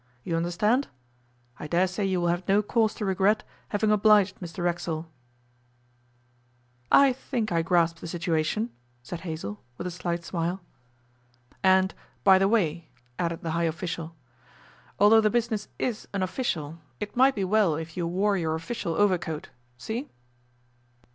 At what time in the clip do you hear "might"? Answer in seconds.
17.15-17.35